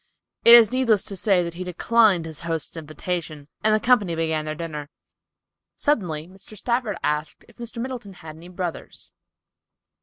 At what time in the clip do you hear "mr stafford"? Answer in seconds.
6.27-6.97